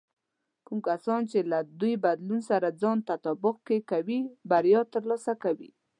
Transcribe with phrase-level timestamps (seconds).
[0.65, 5.69] کوم کسان چې له دې بدلون سره ځان تطابق کې کوي، بریا ترلاسه کوي.